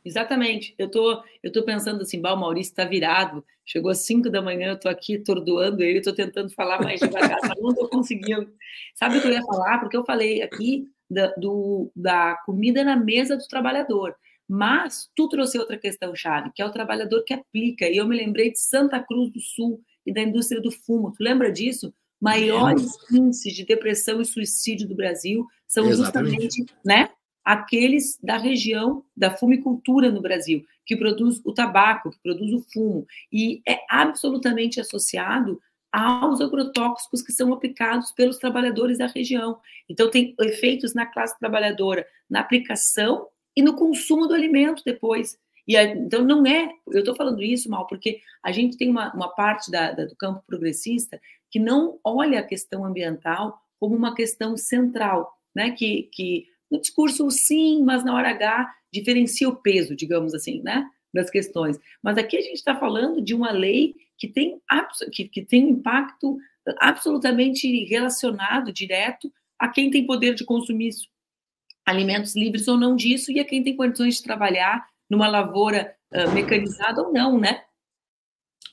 [0.06, 0.76] Exatamente.
[0.78, 3.44] Eu tô, eu tô pensando assim, o Maurício está virado.
[3.66, 7.40] Chegou às 5 da manhã, eu tô aqui tordoando ele, estou tentando falar mais devagar,
[7.42, 8.48] mas não estou conseguindo.
[8.94, 9.80] Sabe o que eu ia falar?
[9.80, 14.16] Porque eu falei aqui da, do, da comida na mesa do trabalhador.
[14.48, 17.90] Mas tu trouxe outra questão chave, que é o trabalhador que aplica.
[17.90, 21.12] E eu me lembrei de Santa Cruz do Sul e da indústria do fumo.
[21.12, 21.92] Tu lembra disso?
[22.22, 26.44] Maiores índices de depressão e suicídio do Brasil são Exatamente.
[26.44, 27.10] justamente, né,
[27.44, 33.06] aqueles da região da fumicultura no Brasil, que produz o tabaco, que produz o fumo,
[33.32, 35.60] e é absolutamente associado
[35.92, 39.58] aos agrotóxicos que são aplicados pelos trabalhadores da região.
[39.88, 45.38] Então, tem efeitos na classe trabalhadora, na aplicação e no consumo do alimento depois.
[45.68, 49.30] E então não é, eu estou falando isso mal porque a gente tem uma, uma
[49.30, 51.20] parte da, da, do campo progressista
[51.56, 55.72] que não olha a questão ambiental como uma questão central, né?
[55.72, 60.86] Que, que no discurso sim, mas na hora H diferencia o peso, digamos assim, né?
[61.14, 61.80] Das questões.
[62.04, 64.60] Mas aqui a gente está falando de uma lei que tem,
[65.14, 66.38] que, que tem um impacto
[66.78, 71.08] absolutamente relacionado, direto, a quem tem poder de consumir isso
[71.86, 76.34] alimentos livres ou não disso, e a quem tem condições de trabalhar numa lavoura uh,
[76.34, 77.64] mecanizada ou não, né?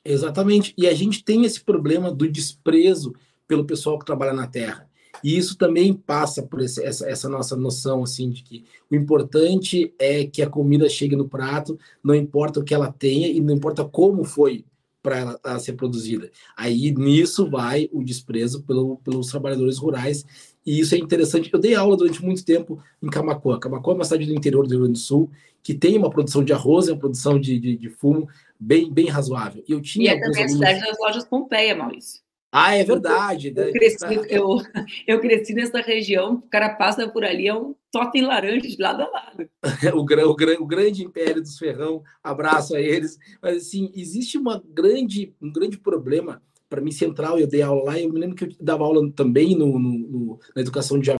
[0.05, 0.75] Exatamente.
[0.77, 3.15] E a gente tem esse problema do desprezo
[3.47, 4.89] pelo pessoal que trabalha na terra.
[5.23, 9.95] E isso também passa por esse, essa, essa, nossa noção assim de que o importante
[9.99, 13.55] é que a comida chegue no prato, não importa o que ela tenha e não
[13.55, 14.65] importa como foi
[15.03, 16.31] para ela, ela, ser produzida.
[16.57, 20.25] Aí nisso vai o desprezo pelo, pelos trabalhadores rurais
[20.65, 21.51] e isso é interessante.
[21.53, 23.61] Eu dei aula durante muito tempo em Camacoa.
[23.61, 25.31] Camacoa é uma cidade do interior do Rio Grande do Sul
[25.63, 28.29] que tem uma produção de arroz e uma produção de, de, de fumo
[28.63, 29.65] bem, bem razoável.
[29.69, 32.23] E, eu tinha e é também a cidade das lojas Pompeia, Maurício.
[32.55, 33.53] Ah, é verdade.
[33.57, 34.59] Eu cresci, eu,
[35.07, 39.03] eu cresci nessa região, o cara passa por ali, é um totem laranja de lado
[39.03, 39.49] a lado.
[39.95, 43.19] o, o, o, grande império dos ferrão, abraço a eles.
[43.41, 48.01] Mas, assim, existe uma grande, um grande problema para mim central, eu dei aula lá,
[48.01, 51.11] eu me lembro que eu dava aula também no, no, no na educação de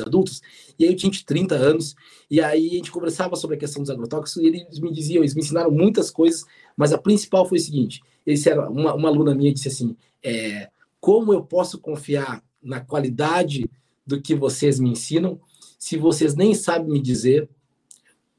[0.00, 0.42] adultos,
[0.78, 1.94] e aí eu tinha 30 anos,
[2.30, 5.34] e aí a gente conversava sobre a questão dos agrotóxicos, e eles me diziam, eles
[5.34, 6.44] me ensinaram muitas coisas,
[6.76, 10.70] mas a principal foi o seguinte, eles eram, uma, uma aluna minha disse assim, é,
[11.00, 13.70] como eu posso confiar na qualidade
[14.06, 15.40] do que vocês me ensinam,
[15.78, 17.48] se vocês nem sabem me dizer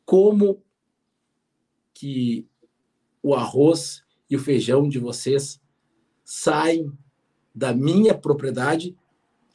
[0.05, 0.61] como
[1.93, 2.45] que
[3.23, 5.59] o arroz e o feijão de vocês
[6.23, 6.91] saem
[7.53, 8.95] da minha propriedade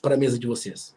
[0.03, 0.95] para a mesa de vocês.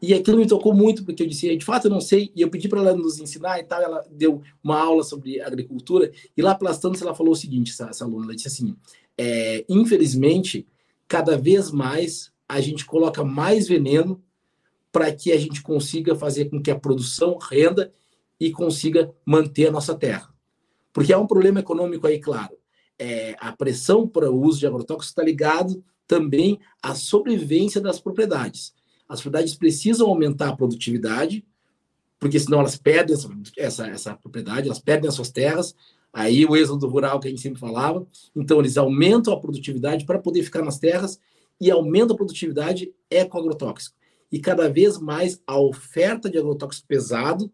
[0.00, 2.48] E aquilo me tocou muito, porque eu disse, de fato eu não sei, e eu
[2.48, 6.54] pedi para ela nos ensinar e tal, ela deu uma aula sobre agricultura, e lá
[6.54, 8.76] pelas tantas ela falou o seguinte, essa, essa aluna, ela disse assim,
[9.16, 10.66] é, infelizmente,
[11.08, 14.22] cada vez mais a gente coloca mais veneno
[14.92, 17.92] para que a gente consiga fazer com que a produção renda
[18.40, 20.32] e consiga manter a nossa terra.
[20.92, 22.56] Porque há um problema econômico aí, claro.
[22.98, 28.72] É, a pressão para o uso de agrotóxicos está ligado também à sobrevivência das propriedades.
[29.08, 31.44] As propriedades precisam aumentar a produtividade
[32.18, 35.74] porque senão elas perdem essa, essa, essa propriedade, elas perdem as suas terras,
[36.12, 40.18] aí o êxodo rural que a gente sempre falava, então eles aumentam a produtividade para
[40.18, 41.20] poder ficar nas terras
[41.60, 43.96] e aumentam a produtividade é com agrotóxico.
[44.30, 47.50] E cada vez mais a oferta de agrotóxico pesado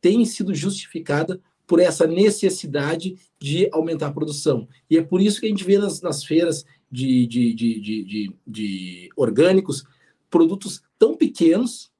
[0.00, 4.66] tem sido justificada por essa necessidade de aumentar a produção.
[4.88, 8.34] E é por isso que a gente vê nas, nas feiras de, de, de, de,
[8.46, 9.84] de orgânicos
[10.30, 11.90] produtos tão pequenos,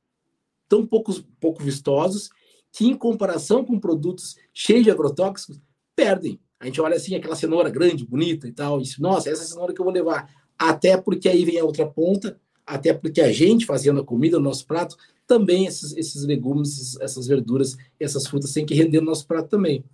[0.69, 2.31] tão poucos, pouco vistosos,
[2.73, 5.61] que em comparação com produtos cheios de agrotóxicos,
[5.97, 6.39] perdem.
[6.61, 9.47] A gente olha assim, aquela cenoura grande, bonita e tal, e diz, nossa, essa é
[9.47, 10.29] cenoura que eu vou levar.
[10.59, 14.45] Até porque aí vem a outra ponta, até porque a gente fazendo a comida no
[14.45, 19.27] nosso prato, também esses, esses legumes, essas verduras, essas frutas têm que render no nosso
[19.27, 19.85] prato também.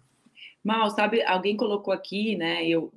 [0.63, 2.93] Mal, sabe, alguém colocou aqui, né, eu,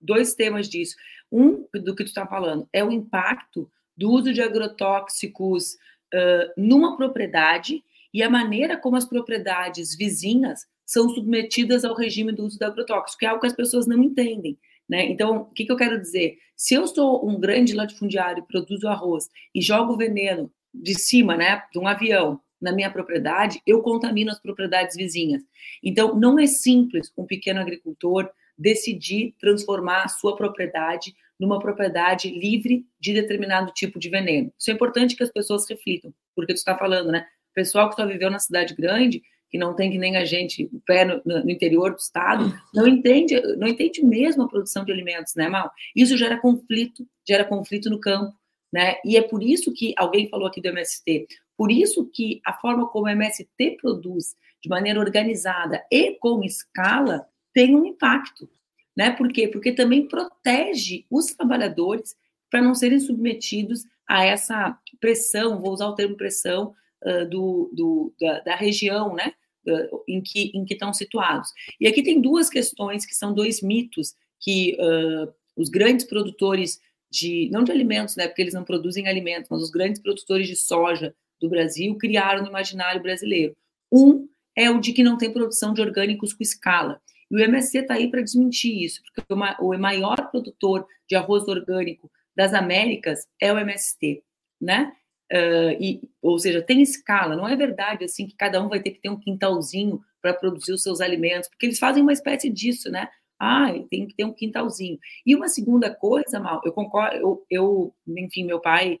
[0.00, 0.96] dois temas disso.
[1.32, 5.74] Um, do que tu está falando, é o impacto do uso de agrotóxicos
[6.14, 7.82] uh, numa propriedade
[8.12, 13.18] e a maneira como as propriedades vizinhas são submetidas ao regime do uso do agrotóxico,
[13.18, 14.56] que é algo que as pessoas não entendem.
[14.88, 15.04] Né?
[15.06, 16.38] Então, o que, que eu quero dizer?
[16.56, 21.62] Se eu sou um grande latifundiário e produzo arroz e jogo veneno de cima, né,
[21.72, 25.42] de um avião na minha propriedade, eu contamino as propriedades vizinhas.
[25.82, 32.84] Então, não é simples um pequeno agricultor decidir transformar a sua propriedade numa propriedade livre
[33.00, 34.52] de determinado tipo de veneno.
[34.58, 37.26] Isso é importante que as pessoas reflitam, porque tu está falando, né?
[37.50, 40.68] O pessoal que só viveu na cidade grande, que não tem que nem a gente,
[40.72, 44.92] o pé no, no, interior do estado, não entende, não entende mesmo a produção de
[44.92, 45.70] alimentos, né, Mal?
[45.94, 48.34] Isso gera conflito, gera conflito no campo,
[48.72, 48.96] né?
[49.04, 52.88] E é por isso que alguém falou aqui do MST, por isso que a forma
[52.88, 58.48] como o MST produz de maneira organizada e com escala tem um impacto,
[58.96, 59.10] né?
[59.10, 59.48] Por quê?
[59.48, 62.16] Porque também protege os trabalhadores
[62.50, 68.14] para não serem submetidos a essa pressão, vou usar o termo pressão, uh, do, do
[68.20, 69.32] da, da, região, né?
[69.66, 71.50] Uh, em que em que estão situados.
[71.80, 76.80] E aqui tem duas questões que são dois mitos que uh, os grandes produtores
[77.10, 80.56] de, não de alimentos, né, porque eles não produzem alimentos, mas os grandes produtores de
[80.56, 83.56] soja do Brasil criaram no imaginário brasileiro.
[83.90, 87.00] Um é o de que não tem produção de orgânicos com escala.
[87.30, 92.10] E o MSC está aí para desmentir isso, porque o maior produtor de arroz orgânico
[92.36, 94.22] das Américas é o MST,
[94.60, 94.92] né?
[95.32, 98.92] Uh, e, ou seja, tem escala, não é verdade assim que cada um vai ter
[98.92, 102.90] que ter um quintalzinho para produzir os seus alimentos, porque eles fazem uma espécie disso,
[102.90, 103.08] né?
[103.38, 104.98] Ah, tem que ter um quintalzinho.
[105.24, 108.98] E uma segunda coisa, Mal, eu concordo, eu, eu, enfim, meu pai,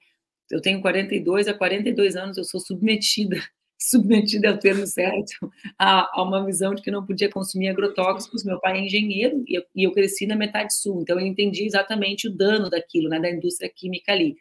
[0.50, 3.36] eu tenho 42 a 42 anos, eu sou submetida,
[3.78, 8.44] submetida ao termo certo, a, a uma visão de que não podia consumir agrotóxicos.
[8.44, 11.64] Meu pai é engenheiro e eu, e eu cresci na metade sul, então eu entendi
[11.64, 14.36] exatamente o dano daquilo, né, da indústria química ali.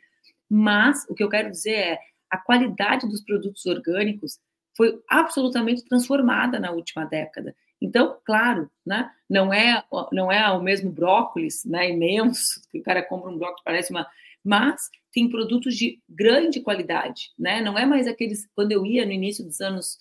[0.49, 4.39] Mas o que eu quero dizer é a qualidade dos produtos orgânicos
[4.75, 7.55] foi absolutamente transformada na última década.
[7.81, 13.03] Então, claro, né, não é não é o mesmo brócolis, né, imenso, que o cara
[13.03, 14.07] compra um brócolis parece uma,
[14.45, 17.62] mas tem produtos de grande qualidade, né?
[17.62, 19.97] Não é mais aqueles quando eu ia no início dos anos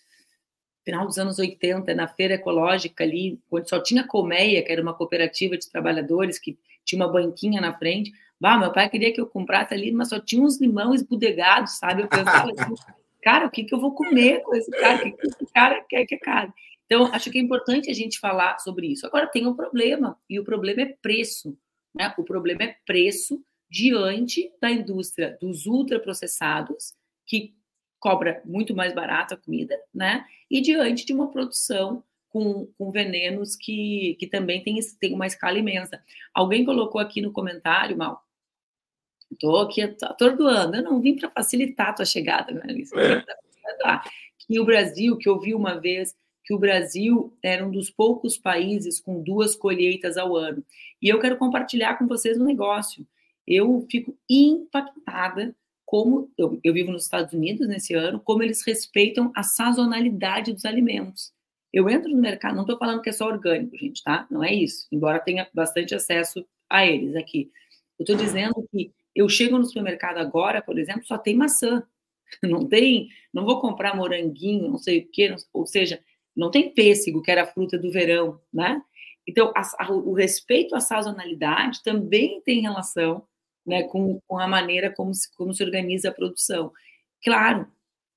[0.84, 4.92] final dos anos 80 na feira ecológica ali, quando só tinha colmeia, que era uma
[4.92, 8.12] cooperativa de trabalhadores que tinha uma banquinha na frente.
[8.38, 12.02] Bah, meu pai queria que eu comprasse ali, mas só tinha uns limões esbudegados, sabe?
[12.02, 12.74] Eu pensava assim,
[13.22, 14.96] cara, o que, que eu vou comer com esse cara?
[14.96, 16.52] O que, que esse cara quer que é caro?
[16.84, 19.06] Então, acho que é importante a gente falar sobre isso.
[19.06, 21.56] Agora, tem um problema, e o problema é preço.
[21.94, 22.12] Né?
[22.18, 23.42] O problema é preço
[23.74, 26.94] diante da indústria dos ultraprocessados,
[27.26, 27.56] que
[27.98, 30.24] cobra muito mais barato a comida, né?
[30.48, 35.58] E diante de uma produção com, com venenos que, que também tem, tem uma escala
[35.58, 36.00] imensa.
[36.32, 38.22] Alguém colocou aqui no comentário, Mal,
[39.32, 42.96] estou aqui atordoando, eu não vim para facilitar a tua chegada, né, Alice?
[42.96, 43.24] É.
[44.46, 48.38] Que o Brasil, que eu vi uma vez, que o Brasil era um dos poucos
[48.38, 50.64] países com duas colheitas ao ano.
[51.02, 53.04] E eu quero compartilhar com vocês um negócio.
[53.46, 55.54] Eu fico impactada
[55.84, 60.64] como eu, eu vivo nos Estados Unidos nesse ano, como eles respeitam a sazonalidade dos
[60.64, 61.32] alimentos.
[61.72, 64.26] Eu entro no mercado, não estou falando que é só orgânico, gente, tá?
[64.30, 67.50] Não é isso, embora tenha bastante acesso a eles aqui.
[67.98, 71.82] Eu estou dizendo que eu chego no supermercado agora, por exemplo, só tem maçã.
[72.42, 76.00] Não tem, não vou comprar moranguinho, não sei o quê, ou seja,
[76.34, 78.82] não tem pêssego, que era a fruta do verão, né?
[79.26, 83.24] Então, a, a, o respeito à sazonalidade também tem relação
[83.66, 86.72] né, com, com a maneira como se, como se organiza a produção.
[87.22, 87.66] Claro,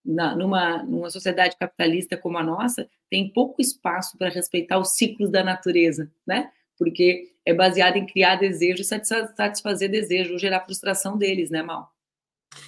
[0.04, 5.30] na, numa, numa sociedade capitalista como a nossa, tem pouco espaço para respeitar os ciclos
[5.30, 6.52] da natureza, né?
[6.78, 11.92] Porque é baseado em criar desejo, satisfazer desejo, gerar frustração deles, né, Mal?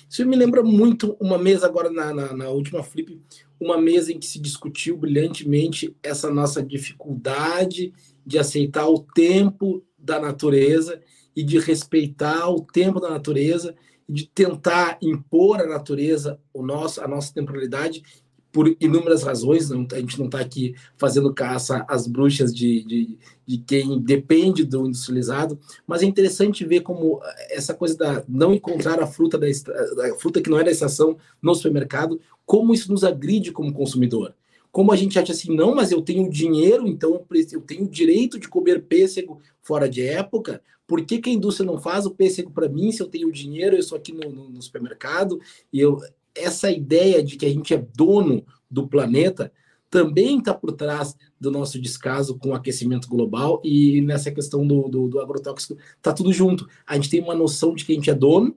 [0.09, 3.21] Isso me lembra muito uma mesa agora na, na, na última flip,
[3.59, 7.93] uma mesa em que se discutiu brilhantemente essa nossa dificuldade
[8.25, 11.01] de aceitar o tempo da natureza
[11.39, 13.73] e de respeitar o tempo da natureza
[14.09, 18.03] e de tentar impor à natureza o nosso, a nossa temporalidade
[18.51, 23.17] por inúmeras razões, não, a gente não está aqui fazendo caça às bruxas de, de,
[23.47, 28.99] de, quem depende do industrializado, mas é interessante ver como essa coisa da não encontrar
[29.01, 33.05] a fruta, da, a fruta que não é da estação no supermercado, como isso nos
[33.05, 34.33] agride como consumidor.
[34.71, 38.39] Como a gente acha assim, não, mas eu tenho dinheiro, então eu tenho o direito
[38.39, 42.51] de comer pêssego fora de época, por que, que a indústria não faz o pêssego
[42.51, 45.39] para mim se eu tenho dinheiro, eu estou aqui no, no, no supermercado
[45.71, 45.99] e eu
[46.35, 49.51] essa ideia de que a gente é dono do planeta
[49.89, 54.87] também está por trás do nosso descaso com o aquecimento global e nessa questão do,
[54.87, 56.67] do, do agrotóxico está tudo junto.
[56.85, 58.55] A gente tem uma noção de que a gente é dono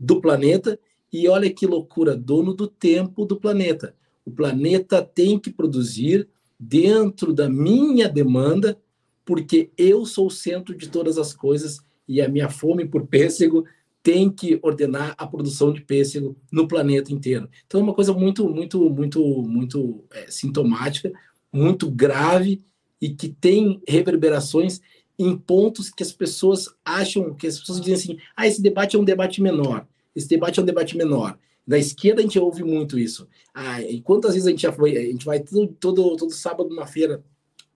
[0.00, 0.78] do planeta
[1.12, 3.94] e olha que loucura, dono do tempo do planeta.
[4.26, 8.76] O planeta tem que produzir dentro da minha demanda,
[9.24, 13.64] porque eu sou o centro de todas as coisas e a minha fome por pêssego
[14.02, 17.48] tem que ordenar a produção de pêssego no planeta inteiro.
[17.66, 21.12] Então é uma coisa muito, muito, muito, muito é, sintomática,
[21.52, 22.62] muito grave
[23.00, 24.80] e que tem reverberações
[25.18, 28.98] em pontos que as pessoas acham, que as pessoas dizem assim, ah, esse debate é
[28.98, 31.38] um debate menor, esse debate é um debate menor.
[31.66, 33.26] Da esquerda a gente ouve muito isso.
[33.52, 36.68] Ah, e quantas vezes a gente já foi, a gente vai todo, todo, todo sábado
[36.68, 37.24] numa feira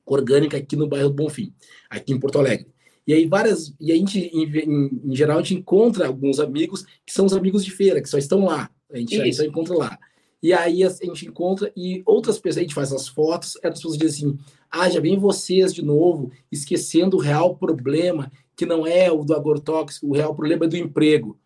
[0.07, 1.53] orgânica aqui no bairro do Bonfim,
[1.88, 2.68] aqui em Porto Alegre.
[3.07, 7.12] E aí várias, e a gente, em, em, geral, a gente encontra alguns amigos que
[7.12, 8.70] são os amigos de feira, que só estão lá.
[8.92, 9.98] A gente só encontra lá.
[10.42, 13.74] E aí a, gente encontra, e outras pessoas, a gente faz as fotos, e as
[13.74, 14.38] pessoas dizem assim,
[14.70, 19.35] ah, já vem vocês de novo, esquecendo o real problema, que não é o do
[19.35, 21.38] agrotóxico, o real problema é do emprego.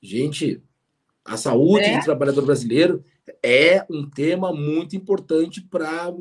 [0.00, 0.62] Gente,
[1.28, 1.98] a saúde é.
[1.98, 3.04] do trabalhador brasileiro
[3.42, 6.12] é um tema muito importante para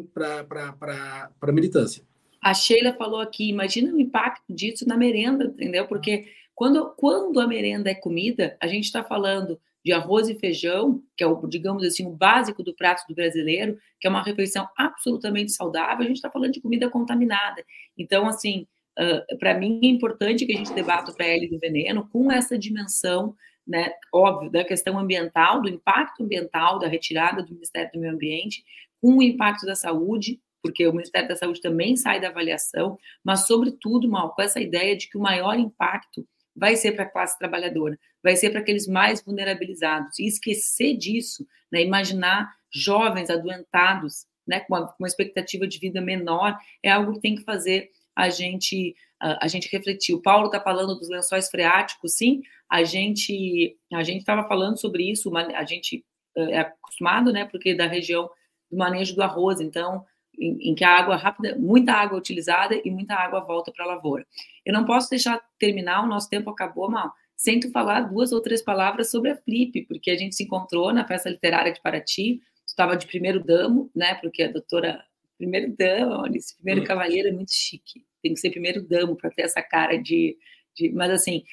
[1.41, 2.03] a militância.
[2.41, 5.87] A Sheila falou aqui, imagina o impacto disso na merenda, entendeu?
[5.87, 11.01] Porque quando, quando a merenda é comida, a gente está falando de arroz e feijão,
[11.15, 14.67] que é o, digamos assim, o básico do prato do brasileiro, que é uma refeição
[14.77, 17.63] absolutamente saudável, a gente está falando de comida contaminada.
[17.97, 18.67] Então, assim,
[18.99, 22.57] uh, para mim é importante que a gente debata o PL do veneno com essa
[22.57, 23.33] dimensão,
[23.67, 28.63] né, óbvio, da questão ambiental, do impacto ambiental, da retirada do Ministério do Meio Ambiente,
[29.01, 33.45] com o impacto da saúde, porque o Ministério da Saúde também sai da avaliação, mas,
[33.45, 37.37] sobretudo, mal, com essa ideia de que o maior impacto vai ser para a classe
[37.37, 40.17] trabalhadora, vai ser para aqueles mais vulnerabilizados.
[40.17, 46.01] E esquecer disso, né, imaginar jovens adoentados, né, com, uma, com uma expectativa de vida
[46.01, 50.13] menor, é algo que tem que fazer a gente a gente refletir.
[50.13, 55.09] O Paulo está falando dos lençóis freáticos, sim, a gente a gente estava falando sobre
[55.09, 58.29] isso, a gente é acostumado, né, porque da região
[58.69, 60.05] do manejo do arroz, então
[60.37, 63.85] em, em, que a água rápida, muita água é utilizada e muita água volta para
[63.85, 64.25] a lavoura.
[64.63, 68.41] Eu não posso deixar terminar, o nosso tempo acabou mal, sem tu falar duas ou
[68.41, 72.39] três palavras sobre a Flip, porque a gente se encontrou na festa literária de Paraty,
[72.67, 75.03] estava de primeiro damo, né, porque a doutora,
[75.39, 76.85] primeiro damo, esse primeiro hum.
[76.85, 80.37] cavalheiro é muito chique, tem que ser primeiro damo para ter essa cara de,
[80.75, 81.43] de mas assim,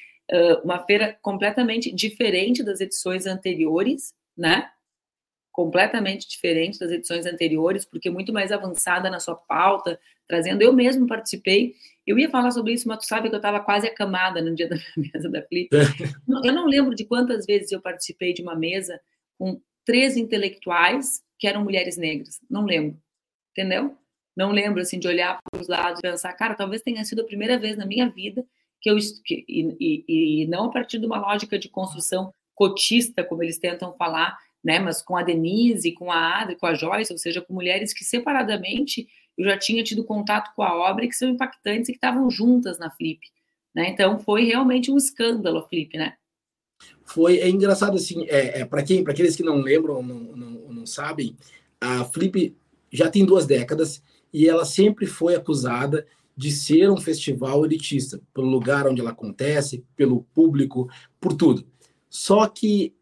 [0.63, 4.69] uma feira completamente diferente das edições anteriores, né,
[5.51, 9.97] completamente diferente das edições anteriores, porque muito mais avançada na sua pauta,
[10.27, 10.61] trazendo.
[10.61, 11.75] Eu mesmo participei.
[12.05, 14.67] Eu ia falar sobre isso, mas tu sabe que eu estava quase acamada no dia
[14.67, 15.69] da mesa da Flip.
[15.71, 18.99] eu não lembro de quantas vezes eu participei de uma mesa
[19.37, 22.41] com três intelectuais que eram mulheres negras.
[22.49, 22.99] Não lembro.
[23.51, 23.97] Entendeu?
[24.35, 27.25] Não lembro assim de olhar para os lados e pensar, cara, talvez tenha sido a
[27.25, 28.45] primeira vez na minha vida
[28.81, 33.41] que eu que, e, e, não a partir de uma lógica de construção cotista, como
[33.41, 34.77] eles tentam falar, né?
[34.79, 38.03] Mas com a Denise, com a Adri, com a Joyce, ou seja, com mulheres que
[38.03, 41.97] separadamente eu já tinha tido contato com a obra e que são impactantes e que
[41.97, 43.19] estavam juntas na Flip,
[43.73, 43.89] né?
[43.89, 46.13] Então foi realmente um escândalo a Flip, né?
[47.03, 50.49] Foi é engraçado assim, é, é para quem, para aqueles que não lembram, não, não,
[50.73, 51.35] não sabem,
[51.81, 52.55] a Flip
[52.91, 54.01] já tem duas décadas
[54.35, 59.85] e ela sempre foi acusada de ser um festival elitista, pelo lugar onde ela acontece,
[59.95, 60.89] pelo público,
[61.21, 61.65] por tudo.
[62.09, 62.93] Só que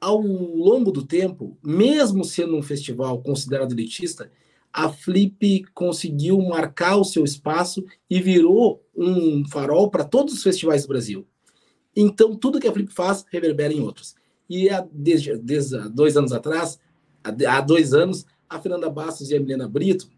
[0.00, 4.32] ao longo do tempo, mesmo sendo um festival considerado elitista,
[4.72, 10.84] a Flip conseguiu marcar o seu espaço e virou um farol para todos os festivais
[10.84, 11.26] do Brasil.
[11.94, 14.14] Então, tudo que a Flip faz reverbera em outros.
[14.48, 16.80] E há, desde, desde dois anos atrás,
[17.22, 20.08] há dois anos, a Fernanda Bastos e a Milena Brito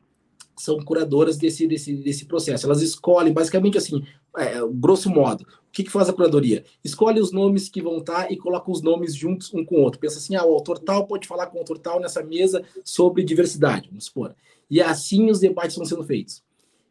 [0.60, 2.66] são curadoras desse, desse, desse processo.
[2.66, 4.04] Elas escolhem, basicamente assim,
[4.36, 6.64] é, grosso modo, o que, que, faz a curadoria?
[6.84, 10.00] Escolhe os nomes que vão estar e coloca os nomes juntos um com o outro.
[10.00, 13.24] Pensa assim, ah, o autor tal pode falar com o autor tal nessa mesa sobre
[13.24, 14.34] diversidade, vamos supor.
[14.70, 16.42] E assim os debates estão sendo feitos.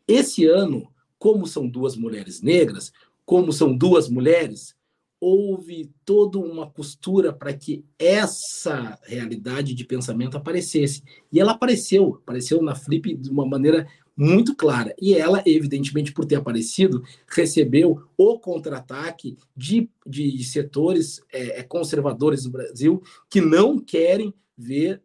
[0.07, 2.91] Esse ano, como são duas mulheres negras,
[3.26, 4.76] como são duas mulheres,
[5.20, 11.03] houve toda uma costura para que essa realidade de pensamento aparecesse.
[11.32, 14.93] E ela apareceu, apareceu na Flip de uma maneira muito clara.
[15.01, 22.43] E ela, evidentemente, por ter aparecido, recebeu o contra-ataque de, de setores é, é conservadores
[22.43, 25.01] do Brasil que não querem ver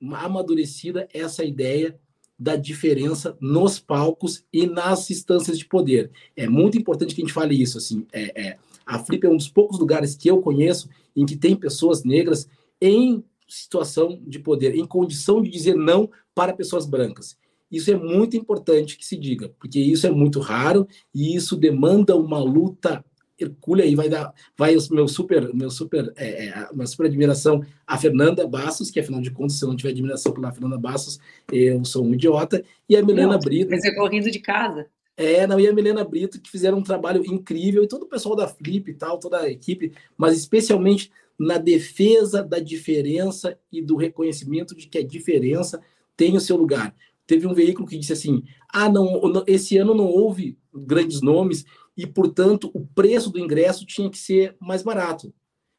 [0.00, 1.98] amadurecida essa ideia
[2.38, 6.10] da diferença nos palcos e nas instâncias de poder.
[6.34, 7.76] É muito importante que a gente fale isso.
[7.76, 11.36] Assim, é, é a Flip é um dos poucos lugares que eu conheço em que
[11.36, 12.48] tem pessoas negras
[12.80, 17.36] em situação de poder, em condição de dizer não para pessoas brancas.
[17.70, 22.16] Isso é muito importante que se diga, porque isso é muito raro e isso demanda
[22.16, 23.04] uma luta
[23.38, 27.64] hercúlea e vai dar, vai o meu super, meu super, é, é, uma super admiração
[27.86, 31.18] a Fernanda Bastos, que afinal de contas, se eu não tiver admiração pela Fernanda Bastos,
[31.50, 33.70] eu sou um idiota, e a Milena não, Brito.
[33.70, 34.86] Mas é correndo de casa.
[35.16, 38.34] É, não, e a Milena Brito, que fizeram um trabalho incrível, e todo o pessoal
[38.34, 43.96] da Flip e tal, toda a equipe, mas especialmente na defesa da diferença e do
[43.96, 45.80] reconhecimento de que a diferença
[46.16, 46.94] tem o seu lugar.
[47.26, 48.42] Teve um veículo que disse assim:
[48.72, 51.64] ah, não, esse ano não houve grandes nomes
[51.96, 55.32] e, portanto, o preço do ingresso tinha que ser mais barato.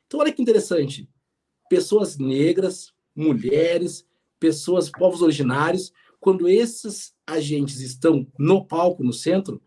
[0.08, 1.08] Então, olha que interessante.
[1.70, 4.06] Pessoas negras, mulheres,
[4.40, 9.60] pessoas, povos originários, quando esses agentes estão no palco, no centro,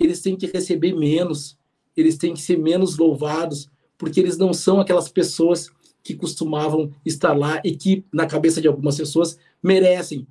[0.00, 1.58] eles têm que receber menos,
[1.94, 5.70] eles têm que ser menos louvados, porque eles não são aquelas pessoas
[6.02, 10.26] que costumavam estar lá e que, na cabeça de algumas pessoas, merecem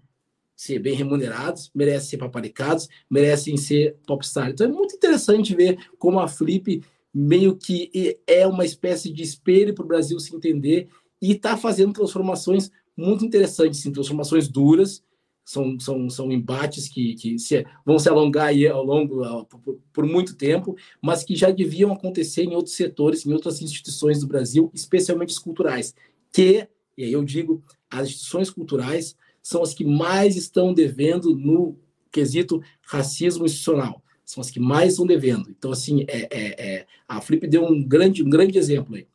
[0.56, 4.50] ser bem remunerados, merecem ser paparicados, merecem ser popstar.
[4.50, 6.82] Então é muito interessante ver como a Flip
[7.14, 10.88] meio que é uma espécie de espelho para o Brasil se entender
[11.22, 15.04] e está fazendo transformações muito interessantes, sim, transformações duras,
[15.48, 20.06] são, são, são embates que, que se, vão se alongar aí ao longo por, por,
[20.06, 24.70] muito tempo, mas que já deviam acontecer em outros setores, em outras instituições do Brasil,
[24.74, 25.96] especialmente as culturais,
[26.34, 26.68] que,
[26.98, 31.80] e aí eu digo, as instituições culturais são as que mais estão devendo no
[32.12, 35.50] quesito racismo institucional, são as que mais estão devendo.
[35.50, 39.08] Então, assim, é, é, é a Flip deu um grande, um grande exemplo aí.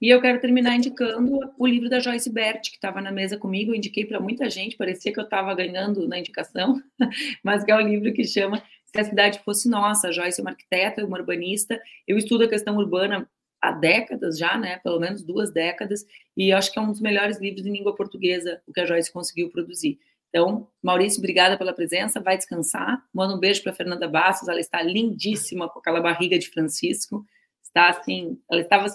[0.00, 3.70] E eu quero terminar indicando o livro da Joyce Bert, que estava na mesa comigo,
[3.70, 6.82] eu indiquei para muita gente, parecia que eu estava ganhando na indicação,
[7.42, 10.08] mas que é um livro que chama Se a Cidade Fosse Nossa.
[10.08, 13.26] A Joyce é uma arquiteta, uma urbanista, eu estudo a questão urbana
[13.60, 16.04] há décadas já, né, pelo menos duas décadas,
[16.36, 19.10] e acho que é um dos melhores livros em língua portuguesa, o que a Joyce
[19.10, 19.98] conseguiu produzir.
[20.28, 24.82] Então, Maurício, obrigada pela presença, vai descansar, manda um beijo para Fernanda Bastos, ela está
[24.82, 27.24] lindíssima com aquela barriga de Francisco,
[27.62, 28.86] está assim, ela estava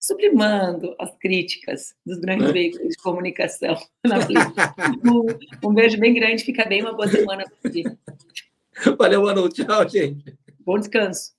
[0.00, 2.52] sublimando as críticas dos grandes é.
[2.52, 3.76] veículos de comunicação.
[5.04, 7.44] um, um, beijo bem grande, fica bem, uma boa semana.
[8.98, 10.34] Valeu, Manu, tchau, gente.
[10.60, 11.38] Bom descanso.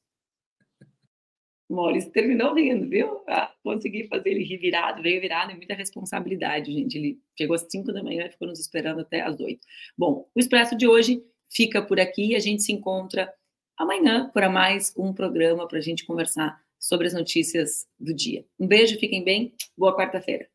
[1.67, 3.23] O Maurício terminou rindo, viu?
[3.27, 6.97] Ah, consegui fazer ele rir virado, veio virado, é muita responsabilidade, gente.
[6.97, 9.59] Ele chegou às 5 da manhã e ficou nos esperando até às 8.
[9.97, 12.35] Bom, o Expresso de hoje fica por aqui.
[12.35, 13.33] A gente se encontra
[13.77, 18.43] amanhã para mais um programa para a gente conversar sobre as notícias do dia.
[18.59, 20.49] Um beijo, fiquem bem, boa quarta-feira.